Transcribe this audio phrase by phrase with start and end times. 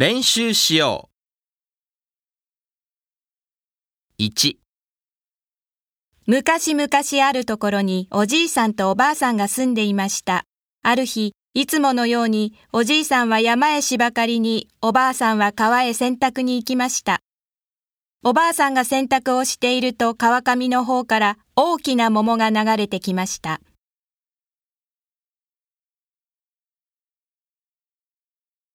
[0.00, 1.10] 練習しよ
[4.20, 4.22] う。
[4.22, 4.54] 1、
[6.24, 6.88] 昔々
[7.26, 10.44] あるところにおじいさんとおばあさんが住んでいました。
[10.84, 17.18] ある日、いつものようにおじいさんは山へ芝刈りに、おばあさんは川へ洗濯に行きました。
[18.22, 23.60] おばあさんが洗濯をしていると川上の方から大きな桃が流れてきました。